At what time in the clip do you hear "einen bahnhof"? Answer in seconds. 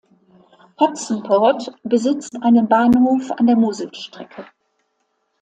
2.41-3.29